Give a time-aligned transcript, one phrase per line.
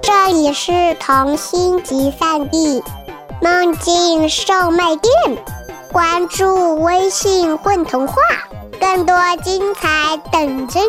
[0.00, 2.82] 这里是童心集散地，
[3.42, 5.12] 梦境售卖店。
[5.92, 8.14] 关注微信“混童话”，
[8.80, 10.86] 更多精彩等着你。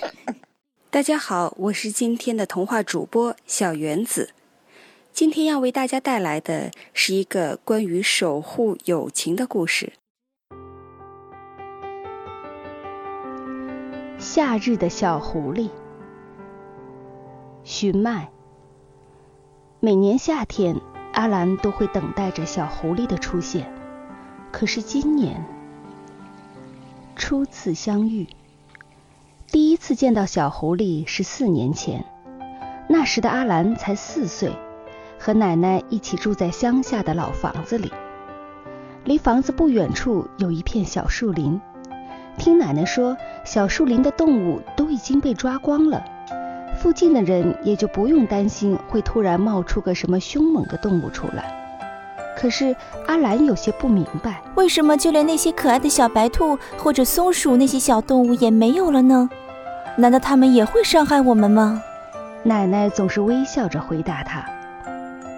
[0.88, 4.30] 大家好，我是今天的童话主播小原子。
[5.12, 9.92] 今天要为大家带来的是一个关于守护友情的故事。
[14.18, 15.68] 夏日的小狐狸，
[17.80, 18.28] 寻麦。
[19.80, 20.76] 每年夏天，
[21.14, 23.72] 阿兰都会等待着小狐狸的出现。
[24.52, 25.42] 可是今年，
[27.16, 28.28] 初次相遇，
[29.46, 32.04] 第一次见到小狐狸是四年前，
[32.86, 34.52] 那时的阿兰才四岁。
[35.18, 37.90] 和奶奶一起住在乡下的老房子里，
[39.04, 41.58] 离房子不远处有一片小树林。
[42.36, 43.16] 听奶奶说，
[43.46, 46.04] 小树林的动物都已经被抓光了，
[46.80, 51.54] 附近的人也就不用担心会突然冒出个什么凶猛的动物出来。
[52.38, 52.74] 可是
[53.06, 59.28] 阿兰有些不明白，为什么就连那些可爱的小白兔或者松鼠那些小动物也没有了呢？
[59.96, 61.82] 难道它们也会伤害我们吗？
[62.44, 64.42] 奶奶总是微笑着回答他。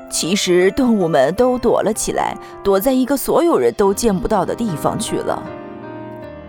[0.08, 5.42] 其实动物们都躲了起来，躲在一个所有人都见不到的地方去了。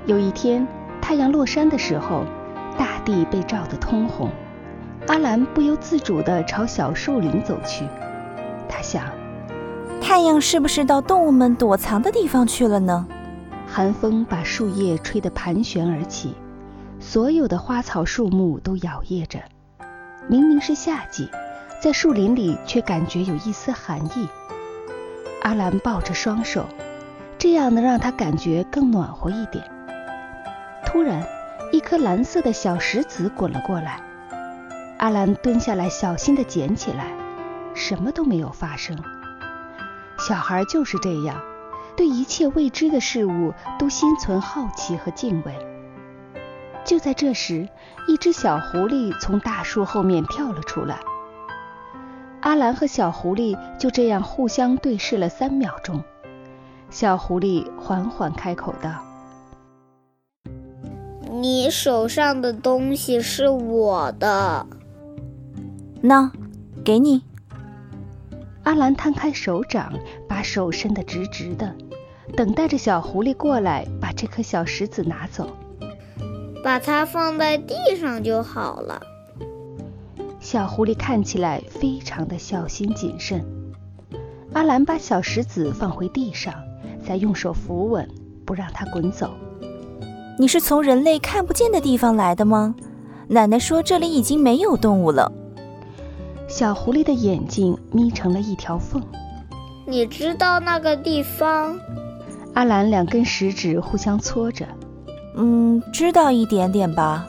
[0.06, 0.68] 有一天，
[1.02, 2.26] 太阳落山的时候，
[2.78, 4.30] 大地被照得通红。
[5.08, 7.86] 阿兰不由自主地朝小树林走去。
[8.70, 9.04] 他想，
[10.02, 13.06] 太阳是不是到动物们躲藏的地方去了呢？
[13.68, 16.36] 寒风把树叶吹得盘旋而起，
[17.00, 19.40] 所有的花草树木都摇曳着。
[20.28, 21.30] 明明是夏季。
[21.82, 24.30] 在树林里，却感觉有一丝寒意。
[25.42, 26.66] 阿兰抱着双手，
[27.38, 29.62] 这样能让他感觉更暖和一点。
[30.86, 31.28] 突然，
[31.74, 34.00] 一颗蓝色的小石子滚了过来，
[35.04, 37.12] 阿兰蹲下来，小心地捡起来，
[37.74, 38.98] 什么都没有发生。
[40.18, 41.42] 小孩就是这样，
[41.98, 45.54] 对一切未知的事物都心存好奇和敬畏。
[46.86, 47.68] 就在这时，
[48.08, 51.02] 一只小狐狸从大树后面跳了出来。
[52.40, 56.02] 阿兰和小狐狸就这样互相对视了三秒钟，
[56.90, 59.04] 小狐狸缓缓开口道
[61.42, 64.66] ：“你手上的东西是我的，
[66.06, 66.30] 那，
[66.84, 67.24] 给你。”
[68.64, 69.94] 阿兰摊开手掌，
[70.28, 71.74] 把手伸得直直的，
[72.36, 75.48] 等待着小狐狸过来把这颗小石子拿走，
[76.62, 79.02] 把它放在地上就好了。
[80.42, 83.42] 小狐狸看起来非常的小心谨慎。
[84.52, 86.54] 阿兰把小石子放回地上，
[87.02, 88.06] 再用手扶稳，
[88.46, 89.32] 不让它滚走。
[90.38, 92.76] 你是从人类看不见的地方来的吗？
[93.30, 95.32] 奶奶说这里已经没有动物了。
[96.56, 99.02] 小狐狸的眼睛眯成了一条缝。
[99.88, 101.76] 你知道那个地方？
[102.54, 104.64] 阿兰两根食指互相搓着。
[105.36, 107.28] 嗯，知道一点点吧。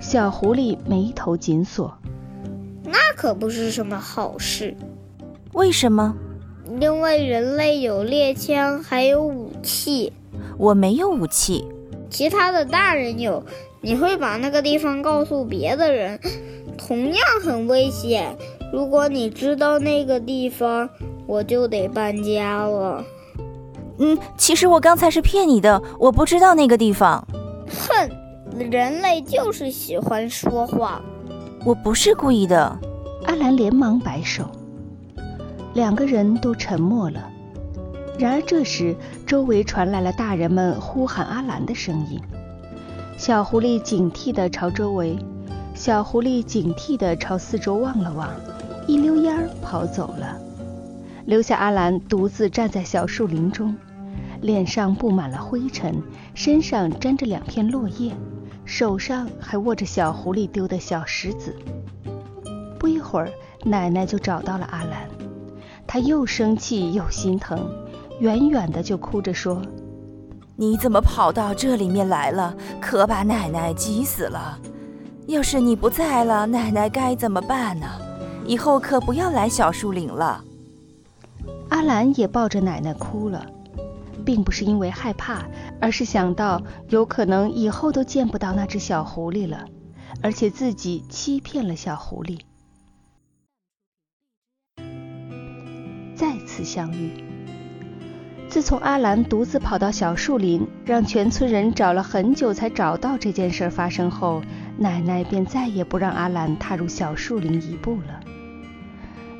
[0.00, 1.92] 小狐狸眉头紧锁。
[2.82, 4.74] 那可不是什么好事。
[5.52, 6.16] 为什么？
[6.80, 10.14] 因为人类有猎枪，还有武器。
[10.56, 11.62] 我没有武器。
[12.08, 13.44] 其他的大人有。
[13.82, 16.20] 你会把那个地方告诉别的人，
[16.86, 18.34] 同样很危险。
[18.72, 20.88] 如果你知道那个地方，
[21.26, 23.04] 我就得搬家了。
[23.98, 27.24] 嗯，其实我刚才是骗你的，我不知道那个地方。
[27.68, 28.10] 哼，
[28.70, 31.02] 人类就是喜欢说谎。
[31.64, 32.78] 我不是故意的。
[33.26, 34.44] 阿兰连忙摆手，
[35.74, 37.28] 两个人都沉默了。
[38.18, 38.96] 然而这时，
[39.26, 42.20] 周围传来了大人们呼喊阿兰的声音。
[43.18, 45.18] 小狐狸警惕地朝周围，
[45.80, 48.28] 小狐狸警惕地朝四周望了望，
[48.86, 50.38] 一溜烟儿跑走了，
[51.24, 53.74] 留下阿兰独自站在小树林中，
[54.42, 56.02] 脸上布满了灰尘，
[56.34, 58.12] 身上沾着两片落叶，
[58.66, 61.56] 手上还握着小狐狸丢的小石子。
[62.78, 63.30] 不一会儿，
[63.64, 65.08] 奶奶就找到了阿兰，
[65.86, 67.66] 她又生气又心疼，
[68.18, 69.62] 远远的就哭着说
[70.56, 72.54] ：“你怎么跑到这里面来了？
[72.82, 74.58] 可把奶奶急死了！
[75.30, 77.86] 要是你不在了，奶奶该怎么办呢？
[78.44, 80.42] 以后可不要来小树林了。”
[81.70, 83.46] 阿兰也抱着奶奶哭了，
[84.24, 85.44] 并不是因为害怕，
[85.80, 89.66] 而是想到有可能以后都见不到那只小狐狸了，
[90.20, 92.40] 而且自己欺骗了小狐狸。
[96.16, 97.12] 再次相遇。
[98.48, 104.42] 自从阿兰独自跑到小树林，让全村人找了很久才找到这件事发生后，
[104.82, 108.18] 奶奶便再也不让阿兰踏入小树林一步了。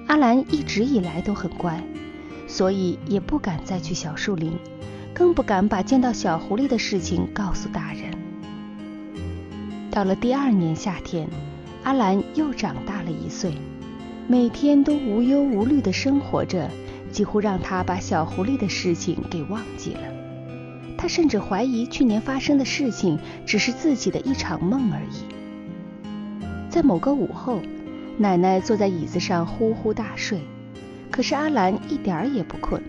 [0.07, 1.83] 阿兰一直以来都很乖，
[2.47, 4.53] 所以也不敢再去小树林，
[5.15, 8.11] 更不敢把见到小狐狸的事情告诉大人。
[9.91, 11.27] 到了第二年夏天，
[11.85, 13.55] 阿兰又长大了一岁，
[14.29, 16.71] 每天都无忧无虑地生活着，
[17.11, 20.20] 几乎让他把小狐狸的事情给忘记了。
[21.01, 25.25] 他甚至怀疑去年发生的事情只是自己的一场梦而已。
[26.69, 27.59] 在某个午后，
[28.19, 30.43] 奶奶坐在椅子上呼呼大睡，
[31.11, 32.83] 可是阿兰一点儿也不困。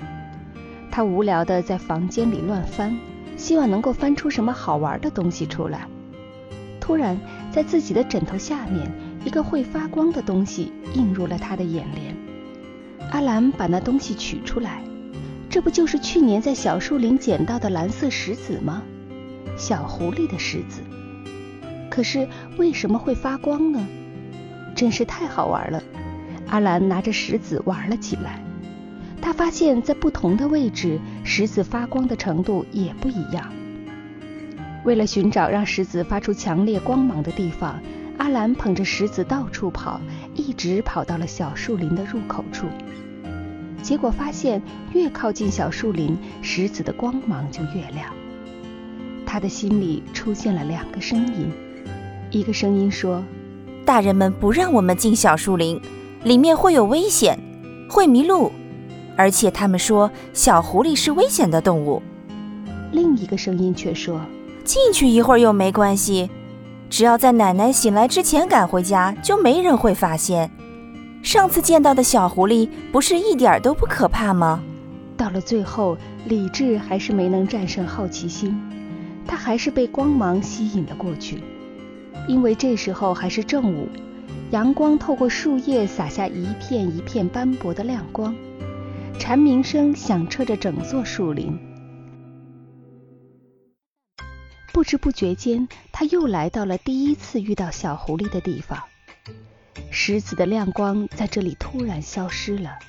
[0.91, 2.93] 他无聊地在房间里乱翻，
[3.37, 5.87] 希望能够翻出什么好玩的东西出来。
[6.81, 7.17] 突然，
[7.49, 8.91] 在自己的枕头下面，
[9.23, 12.13] 一个会发光的东西映入了他的眼帘。
[13.11, 14.83] 阿兰把那东西取出来。
[15.51, 18.81] 这不就是去年在小树林捡到的蓝色石子吗？
[19.57, 20.80] 小狐狸的石子。
[21.89, 22.25] 可是
[22.57, 23.86] 为什么会发光呢？
[24.74, 25.83] 真是太好玩了！
[26.48, 28.42] 阿兰拿着石子玩了起来。
[29.21, 33.51] 他发现，在不同的位置，石子发光的程度也不一样。
[34.86, 37.77] 为了寻找让石子发出强烈光芒的地方，
[38.18, 40.00] 阿兰捧着石子到处跑，
[40.33, 42.68] 一直跑到了小树林的入口处。
[43.81, 44.61] 结果发现，
[44.93, 48.07] 越靠近小树林，石子的光芒就越亮。
[49.25, 51.51] 他的心里出现了两个声音，
[52.29, 53.23] 一个声音说
[53.85, 55.79] ：“大人们不让我们进小树林，
[56.23, 57.39] 里面会有危险，
[57.89, 58.51] 会迷路，
[59.15, 62.01] 而且他们说小狐狸是危险的动物。”
[62.91, 64.21] 另一个声音却说
[64.63, 66.29] ：“进去一会儿又没关系，
[66.89, 70.51] 只要在奶奶醒来之前赶回家，就没人会发现。”
[71.23, 74.62] 上次见到的小狐狸不是一点都不可怕吗？
[75.15, 78.59] 到了最后，理智还是没能战胜好奇心，
[79.27, 81.41] 他还是被光芒吸引了过去。
[82.27, 83.88] 因为这时候还是正午，
[84.50, 88.35] 阳光透过树叶洒下一片一片斑驳的亮光，
[89.19, 91.57] 蝉鸣声响彻着整座树林。
[94.74, 98.77] 不知不觉间，他又来到了第一次遇到小狐狸的地方。
[99.93, 102.79] 石子的亮光在这里突然消失了。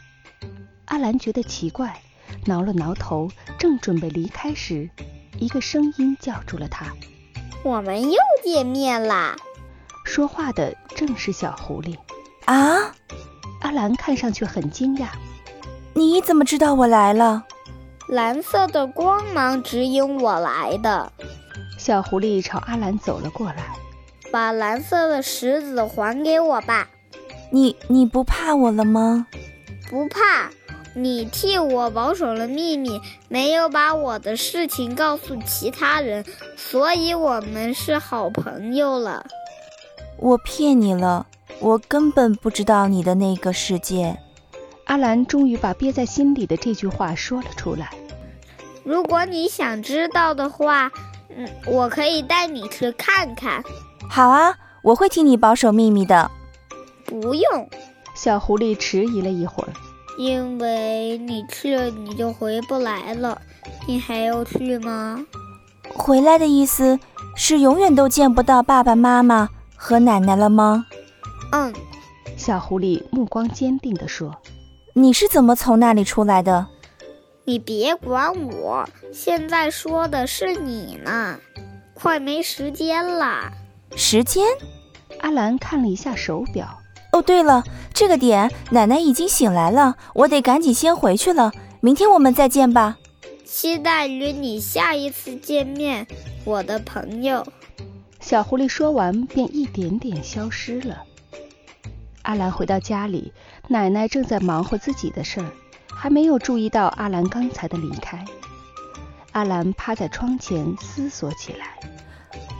[0.86, 2.00] 阿兰觉得奇怪，
[2.46, 3.28] 挠了挠头，
[3.58, 4.88] 正准备离开时，
[5.38, 6.86] 一个声音叫住了他
[7.64, 9.36] ：“我们又见面啦！”
[10.06, 11.96] 说话的正是小狐狸。
[12.44, 12.94] 啊！
[13.60, 15.08] 阿兰看上去很惊讶
[15.94, 17.44] ：“你怎么知道我来了？”
[18.08, 21.12] 蓝色的光芒指引我来的。
[21.78, 23.74] 小狐狸朝阿兰走了过来。
[24.30, 26.88] 把蓝色的石子还给我吧。
[27.52, 29.26] 你你不怕我了吗？
[29.90, 30.50] 不怕。
[30.94, 36.24] 你替我保守了秘密，没有把我的事情告诉其他人，
[36.56, 39.24] 所以我们是好朋友了。
[40.18, 41.26] 我骗你了，
[41.60, 44.18] 我根本不知道你的那个世界。
[44.84, 47.90] 阿兰终于把憋在心里的这句话说了出来。
[48.84, 50.90] 如果你想知道的话，
[51.34, 53.62] 嗯，我可以带你去看看。
[54.10, 56.30] 好啊，我会替你保守秘密的。
[57.20, 57.68] 不用，
[58.14, 59.72] 小狐狸迟疑了一会儿。
[60.18, 63.40] 因为你去了你就回不来了。
[63.86, 65.24] 你还要去吗？
[65.94, 66.98] 回来的意思
[67.34, 70.86] 是永远都见不到爸爸妈妈和奶奶了吗？
[71.52, 71.72] 嗯，
[72.36, 74.36] 小狐狸目光坚定地说。
[74.94, 76.66] 你是怎么从那里出来的？
[77.44, 81.38] 你别管我，现在说的是你呢。
[81.94, 83.50] 快没时间了。
[83.96, 84.44] 时间，
[85.20, 86.78] 阿兰看了一下手表。
[87.12, 91.52] 哦，对了，这个点奶奶已经醒来了，我得赶紧先回去了。
[91.80, 92.96] 明天我们再见吧。
[93.44, 96.06] 期待与你下一次见面，
[96.44, 97.46] 我的朋友。
[98.18, 101.02] 小狐狸说完，便一点点消失了。
[102.22, 103.30] 阿兰回到家里，
[103.68, 105.46] 奶奶正在忙活自己的事儿，
[105.94, 108.24] 还没有注意到阿兰刚才的离开。
[109.32, 111.78] 阿兰趴在窗前思索起来。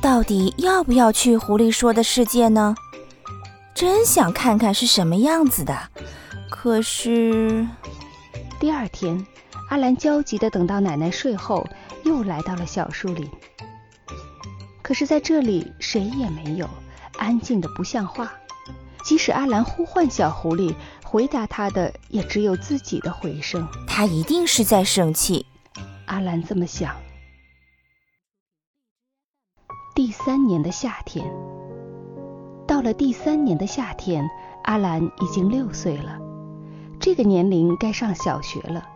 [0.02, 2.74] 到底要不要去狐狸说的世界呢？
[3.82, 5.76] 真想看看是什么样子的。
[6.48, 7.66] 可是，
[8.60, 9.26] 第二天，
[9.70, 11.66] 阿兰焦急的等到奶奶睡后，
[12.04, 13.28] 又来到了小树林。
[14.82, 16.70] 可是，在这里谁也没有，
[17.18, 18.32] 安静的不像话。
[19.02, 20.72] 即使阿兰呼唤小狐狸，
[21.04, 23.66] 回答他的也只有自己的回声。
[23.88, 25.44] 他一定是在生气。
[26.06, 26.94] 阿兰这么想。
[29.96, 31.26] 第三年的夏天，
[32.72, 34.30] 到了第三年的夏天，
[34.62, 36.18] 阿兰已经六岁了。
[36.98, 38.88] 这个年龄该上小学了。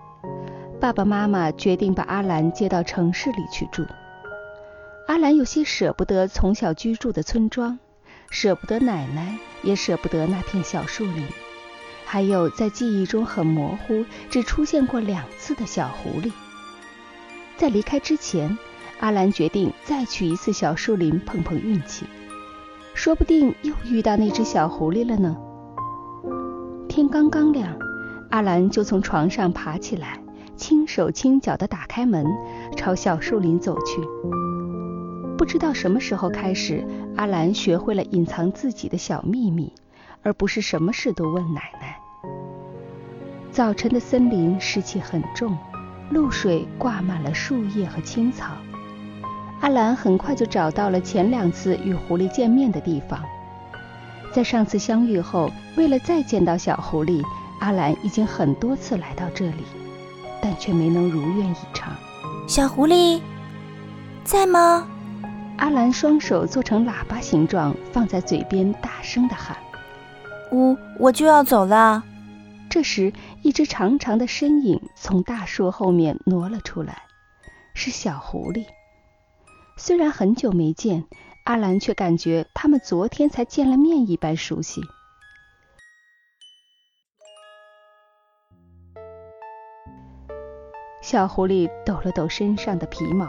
[0.80, 3.84] 爸爸妈妈决定把阿兰接到城市里去住。
[5.08, 7.78] 阿兰有些舍不得从小居住的村庄，
[8.30, 11.26] 舍不得奶奶，也舍不得那片小树林，
[12.06, 16.32] 还有在记忆中很模糊、只出现过两次的小狐狸。
[17.58, 18.56] 在离开之前，
[19.00, 22.06] 阿兰决定再去一次小树林碰碰运气，
[22.96, 25.36] 说不定又遇到那只小狐狸了呢。
[26.88, 27.76] 天刚刚亮，
[28.30, 30.18] 阿兰就从床上爬起来，
[30.56, 32.26] 轻手轻脚地打开门，
[32.74, 34.00] 朝小树林走去。
[35.36, 36.82] 不知道什么时候开始，
[37.16, 39.70] 阿兰学会了隐藏自己的小秘密，
[40.22, 42.00] 而不是什么事都问奶奶。
[43.52, 45.54] 早晨的森林湿气很重，
[46.10, 48.52] 露水挂满了树叶和青草。
[49.60, 53.20] 阿兰很快就找到了前两次与狐狸见面的地方。
[54.32, 57.22] 在上次相遇后，为了再见到小狐狸，
[57.60, 59.64] 阿兰已经很多次来到这里，
[60.42, 61.94] 但却没能如愿以偿。
[62.46, 63.20] 小狐狸，
[64.24, 64.86] 在吗？
[65.56, 69.56] 阿兰双手做成喇叭形状，放在嘴边，大声地喊
[70.52, 72.04] ：“我我就要走了。”
[72.68, 73.10] 这时，
[73.40, 77.04] 一只长长的身影从大树后面挪了出来，
[77.72, 78.66] 是小狐狸。
[79.78, 81.04] 虽然很久没见，
[81.44, 84.80] 阿兰却感觉他们昨天才见了面一般熟悉。
[91.02, 93.28] 小狐狸抖了抖身上的皮毛。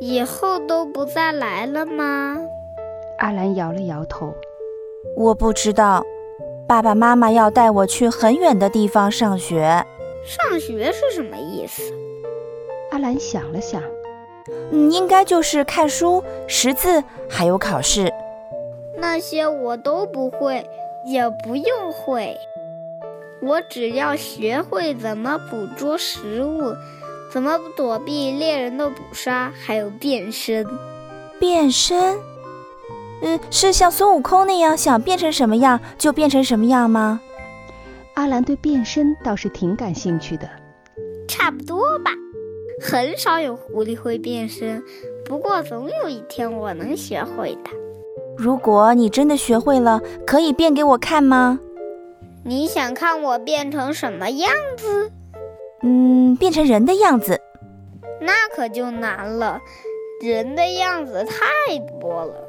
[0.00, 2.38] 以后都不再来了吗？
[3.18, 4.32] 阿兰摇了摇头。
[5.14, 6.02] 我不知道，
[6.66, 9.84] 爸爸妈妈要带我去很远的地方上学。
[10.24, 11.92] 上学是什么意思？
[12.92, 13.82] 阿兰想了想，
[14.72, 18.12] 嗯，应该就是看书、识字，还有考试。
[18.96, 20.64] 那些我都不会，
[21.06, 22.36] 也不用会。
[23.42, 26.74] 我只要学会怎么捕捉食物。
[27.32, 29.52] 怎么躲避猎人的捕杀？
[29.64, 30.66] 还有变身，
[31.38, 32.18] 变身，
[33.22, 37.20] 嗯，是像孙悟空那样想变成什么样就变成什么样吗？
[38.14, 40.50] 阿兰对变身倒是挺感兴趣的。
[41.28, 42.10] 差不多吧，
[42.80, 44.82] 很少有狐狸会变身，
[45.24, 47.70] 不过总有一天我能学会的。
[48.36, 51.60] 如果你真的学会了，可以变给我看吗？
[52.42, 55.12] 你想看我变成什么样子？
[55.82, 57.38] 嗯，变成人的样子，
[58.20, 59.60] 那可就难了。
[60.22, 62.48] 人的样子太多了，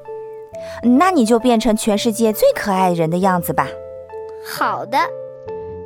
[0.83, 3.67] 那你就变成全世界最可爱人的样子吧。
[4.45, 4.97] 好的，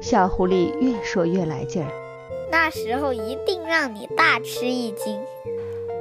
[0.02, 1.90] 小狐狸越说越来劲儿。
[2.52, 5.20] 那时候一定让你大吃一惊。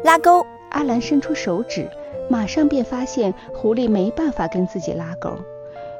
[0.02, 1.88] 拉钩，阿兰伸出手指，
[2.28, 5.36] 马上便发现狐狸没办法跟自己拉钩，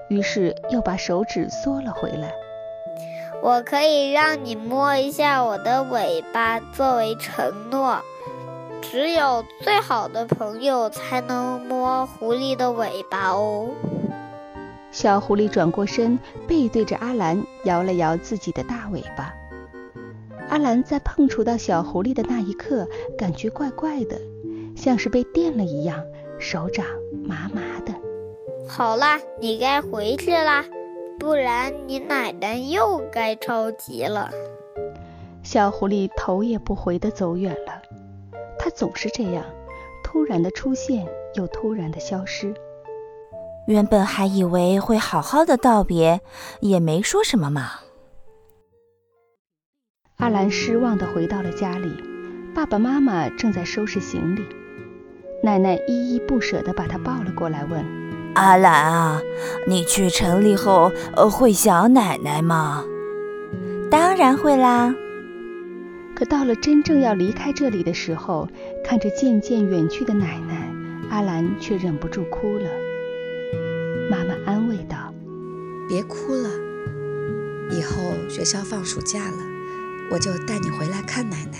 [0.09, 2.33] 于是又把手指缩了回来。
[3.43, 7.99] 我可以让你摸一下我的尾巴作为承诺，
[8.81, 13.69] 只有最好的朋友才能摸狐狸的尾巴哦。
[14.91, 19.35] 小狐狸转过身，背对着阿兰，摇了摇自己的大尾巴。
[20.49, 22.87] 阿兰在碰触到小狐狸的那一刻，
[23.19, 24.21] 感觉怪怪的，
[24.77, 26.03] 像是被电了一样，
[26.39, 26.85] 手掌
[27.25, 27.93] 麻麻的。
[28.69, 30.65] 好啦，你该回去啦。
[31.19, 34.31] 不然你奶奶又该着急了。
[35.43, 37.81] 小狐狸头也不回地走远了。
[38.59, 39.45] 它总是这样，
[40.03, 42.53] 突然的出现，又突然的消失。
[43.67, 46.21] 原本还以为会好好的道别，
[46.61, 47.81] 也没说什么嘛。
[50.19, 51.93] 阿兰失望地回到了家里，
[52.55, 54.43] 爸爸妈妈正在收拾行李。
[55.43, 57.85] 奶奶依依不舍地把她抱了过来，问。
[58.35, 59.21] 阿兰啊，
[59.67, 62.85] 你去城里后，呃，会想奶奶吗？
[63.91, 64.95] 当然会啦。
[66.15, 68.49] 可到了真正要离开这里的时候，
[68.85, 70.73] 看着渐渐远去的奶奶，
[71.11, 72.71] 阿兰却忍不住哭了。
[74.09, 75.13] 妈妈安慰道
[75.89, 76.49] ：“别哭了，
[77.73, 79.39] 以后学校放暑假了，
[80.11, 81.59] 我就带你回来看奶奶。”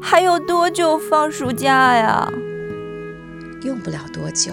[0.00, 2.32] 还有多久放暑假呀？
[3.62, 4.52] 用不了多久。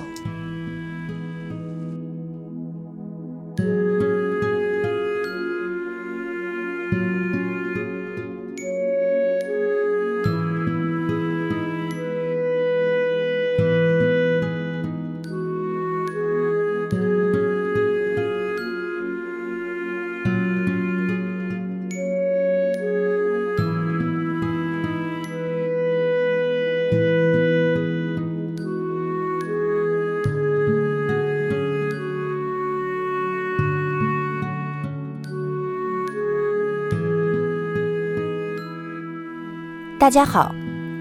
[40.04, 40.54] 大家好，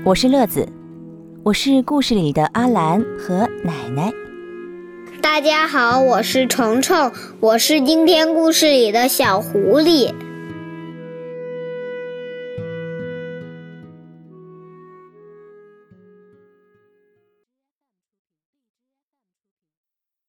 [0.04, 0.64] 我是乐子，
[1.42, 4.12] 我是故事里的阿兰和奶奶。
[5.20, 10.14] 大家好，我是虫虫，我是今天故事里的小狐狸。